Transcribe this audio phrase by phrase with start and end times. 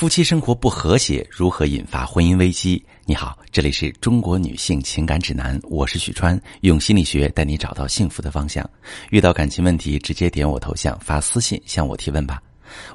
[0.00, 2.82] 夫妻生活不和谐，如何引发婚姻危机？
[3.04, 8.66] 你好，这里是中国女性情感指南，我是许川，用心理学带你找到幸福的方向。
[9.10, 12.42] 遇到感情问题，直接点我头像发私信向我提问吧。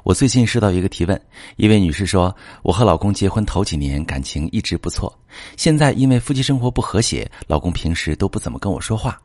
[0.02, 1.22] 我最近收到一个提问，
[1.54, 2.34] 一位女士说，
[2.64, 5.16] 我和老公结婚头几年感情一直不错，
[5.56, 9.16] 现在因为夫妻生活不和谐，老公平时都不怎么跟我说话。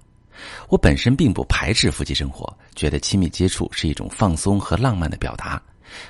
[0.69, 5.59] 我本身并不排斥夫妻生活，觉得亲密接触是一种放松和浪漫的表达。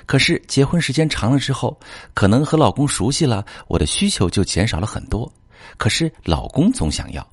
[0.06, 1.78] 可是结婚时间长了之后，
[2.14, 5.30] 可能和老公熟悉了，我的需求就减少了很多。
[5.76, 7.26] 可是老公总想要，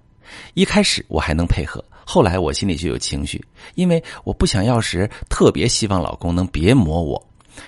[0.53, 3.43] 一开始我还能配合，后来我心里就有情绪，
[3.75, 7.23] 因为我不想要时，特别希望老公能别磨我。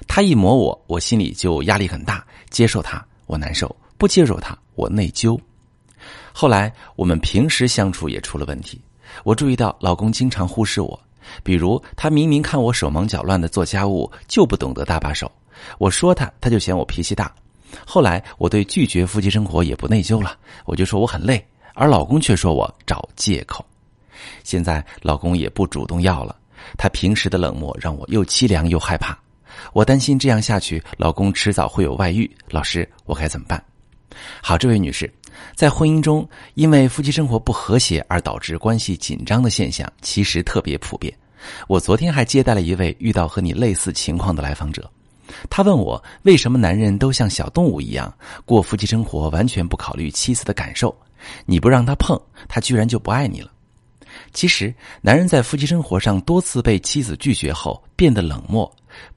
[0.08, 5.38] 他一磨我，我心里就压力很大，接受他我难受，不接受他我内疚。
[6.32, 8.82] 后来我们平时相处也出了问题，
[9.24, 11.00] 我注意到老公经常忽视我。
[11.44, 15.32] 比如，他明明看我手忙脚乱的做家务，就不懂得搭把手。
[15.78, 17.34] 我说他，他就嫌我脾气大。
[17.86, 23.66] 后来，我对拒绝夫妻生活也不内疚了，我就说我很累，而老公却说我找借口。
[24.44, 26.36] 现在，老公也不主动要了。
[26.78, 29.18] 他平时的冷漠让我又凄凉又害怕。
[29.74, 32.30] 我担心这样下去，老公迟早会有外遇。
[32.50, 33.64] 老师，我该怎么办？
[34.42, 35.12] 好，这位女士。
[35.56, 41.14] 在婚姻中，因为夫妻生活不和谐而导致关系紧张的现象，其实特别普遍。
[41.68, 44.90] 我昨天还接待了一位遇到和你类似情况的来访者，
[45.50, 48.14] 他问我为什么男人都像小动物一样
[48.46, 50.96] 过夫妻生活，完全不考虑妻子的感受？
[51.46, 53.52] 你不让他碰，他居然就不爱你了。
[54.34, 58.70] 其实，男人在夫妻生活上多次被妻子拒绝后变得冷漠，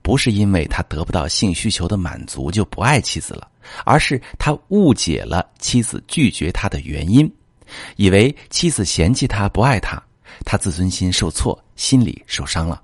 [0.03, 3.49] 不是因为他得不到性需求的满足就不爱妻子了。
[3.85, 7.31] 而是他误解了妻子拒绝他的原因，
[7.97, 10.03] 以为妻子嫌弃他不爱他，
[10.45, 12.83] 他自尊心受挫，心里受伤了。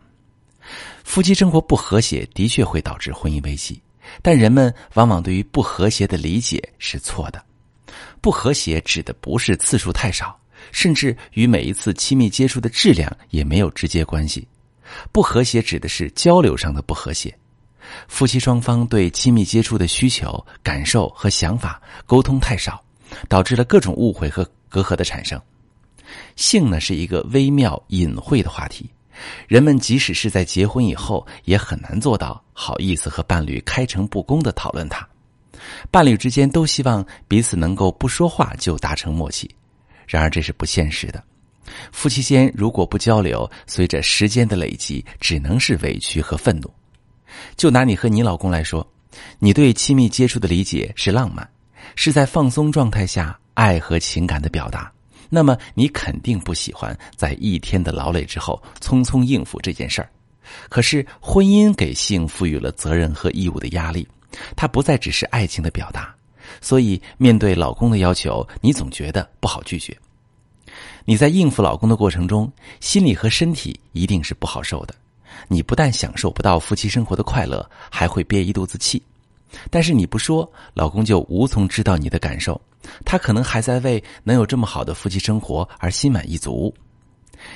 [1.05, 3.81] 夫妻生活不和谐的确会导致婚姻危机，
[4.23, 7.45] 但人们往往对于不和谐的理解是错的。
[8.21, 10.39] 不和谐指的不是次数太少，
[10.73, 14.47] 甚至与每一次亲密接触的质量也没有直接关系。
[15.11, 17.37] 不和谐指的是交流上的不和谐。
[18.09, 22.83] 夫妻双方对亲密接触的需求、感受和想法沟通太少，
[23.29, 25.41] 导致了各种误会和隔阂的产生。
[26.37, 28.91] 性呢是一个微妙隐晦的话题，
[29.47, 35.07] 人们即使是在结婚以后，也很难做到好意思和伴侣开诚布公的讨论它。
[35.91, 39.49] 伴侣之间都希望彼此能够不说话就达成默契，
[40.07, 41.23] 然而这是不现实的。
[41.93, 46.73] 夫妻间如果不交流，随着时间的累积，只能是委屈和愤怒。
[47.57, 48.87] 就拿你和你老公来说，
[49.39, 51.49] 你对亲密接触的理解是浪漫，
[51.97, 54.91] 是在放松状态下爱和情感的表达。
[55.29, 60.11] 那么你肯定不喜欢在一天的劳累之后匆匆应付这件事儿。
[60.69, 64.07] 可是婚姻给性赋予了责任和义务的压力，
[64.57, 66.13] 它不再只是爱情的表达。
[66.61, 69.97] 所以面对老公的要求，你总觉得不好拒绝。
[71.05, 74.95] 你在应付老公的过程中，心理和身体一定是不好受的。
[75.49, 79.03] 你不但享受不到夫妻生活的快乐，还会憋一肚子气。
[79.69, 82.61] 但是你不说，老公就无从知道你的感受。
[83.05, 86.73] 他可能还在为能有这么好的夫妻生活而心满意足。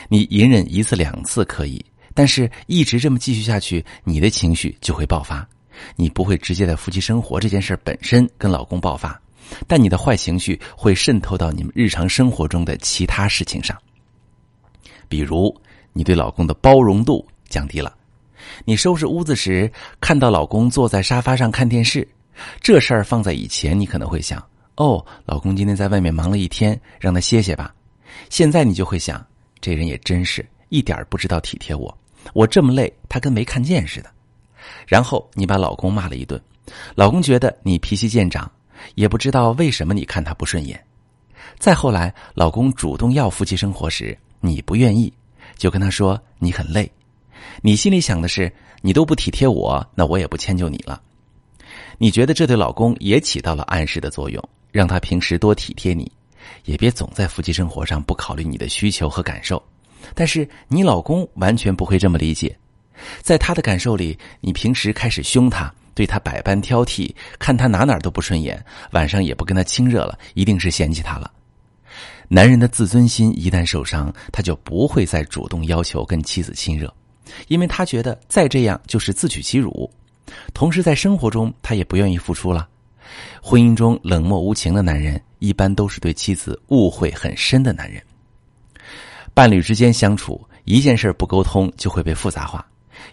[0.08, 5.46] 你隐忍一次两次可以，但是一直这么继续下去，你的情绪就会爆发。
[5.96, 9.20] 你不会直接在夫妻生活这件事本身跟老公爆发，
[9.66, 13.76] 但你的坏情绪会渗透到你们日常生活中的其他事情上。
[15.08, 15.54] 比如，
[15.92, 17.24] 你对老公的包容度。
[17.48, 17.94] 降低了。
[18.64, 22.06] 你收拾屋子时，看到老公坐在沙发上看电视，
[22.60, 24.44] 这事儿放在以前，你可能会想：
[24.76, 27.74] 哦，老公今天在外面忙了一天，让他歇歇吧。
[28.28, 29.24] 现在你就会想，
[29.60, 31.96] 这人也真是一点不知道体贴我，
[32.32, 34.10] 我这么累，他跟没看见似的。
[34.86, 36.40] 然后你把老公骂了一顿，
[36.94, 38.50] 老公觉得你脾气见长，
[38.94, 40.82] 也不知道为什么你看他不顺眼。
[41.58, 45.12] 再后来，老公主动要夫妻生活时，你不愿意，
[45.56, 46.90] 就跟他说你很累。
[47.62, 51.00] 你心里想的是，你都不体贴我，那我也不迁就你了。
[51.98, 54.42] 你觉得这对老公也起到了暗示的作用，
[54.72, 56.10] 让他平时多体贴你，
[56.64, 59.62] 也别总在夫妻生活上不考虑你的需求和感受。
[60.14, 62.56] 但是你老公完全不会这么理解，
[63.22, 71.30] 在他的感受里，你平时开始凶他，对他百般挑剔，看他哪哪都不顺眼，晚上也不跟他亲热了，一定是嫌弃他了。
[72.28, 76.92] 男人的自尊心一旦受伤，他就不会再主动要求跟妻子亲热。
[77.48, 79.90] 因为他觉得再这样就是自取其辱，
[80.52, 82.68] 同时在生活中他也不愿意付出了。
[83.42, 88.02] 婚姻中冷漠无情的男人，一般都是对妻子误会很深的男人。
[89.34, 92.66] 伴侣之间相处，一件事不沟通就会被复杂化。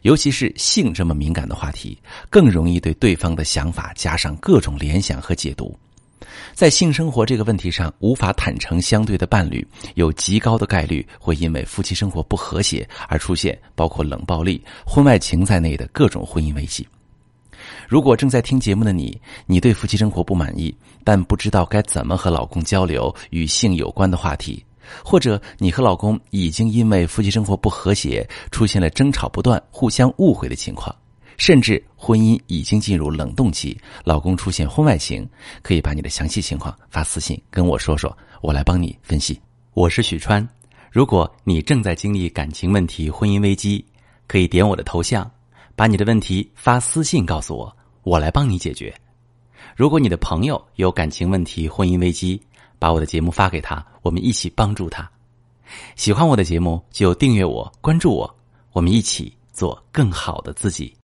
[0.04, 1.98] 尤其是性这么敏感的话题，
[2.30, 5.78] 更容易对对方的想法加上各种联想和解读。
[6.54, 9.66] 在性生活这个问题上无法坦诚相对的伴侣，
[9.96, 16.88] 有极高的概率会因为夫妻生活不和谐而出现包括冷暴力、婚外情在内的各种婚姻危机。
[17.88, 20.74] 如果正在听节目的你，你对夫妻生活不满意，
[21.04, 24.64] 但不知道该怎么和老公交流与性有关的话题，
[25.04, 30.96] 或者你和老公已经因为夫妻生活不和谐出现了争吵不断、互相误会的情况。
[31.38, 35.28] 甚至婚姻已经进入冷冻期，老公出现婚外情，
[35.62, 39.39] 可以把你的详细情况发私信跟我说说，我来帮你分析。
[39.74, 40.48] 我是许川，
[40.92, 43.83] 如果你正在经历感情问题、婚姻危机，
[44.28, 45.30] 可以点我的头像，
[45.75, 48.94] 把你的问题发私信告诉我，我来帮你解决。
[49.75, 52.42] 如果你的朋友有感情问题、婚姻危机，
[52.77, 55.10] 把我的节目发给他，我们一起帮助他。
[55.95, 58.36] 喜欢我的节目就订阅我、关注我，
[58.74, 60.94] 我们一起做更好的自己。